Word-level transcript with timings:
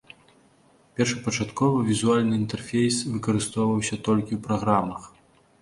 Першапачаткова 0.99 1.83
візуальны 1.89 2.33
інтэрфейс 2.41 2.95
выкарыстоўваўся 3.13 3.95
толькі 4.09 4.31
ў 4.39 4.45
праграмах. 4.49 5.03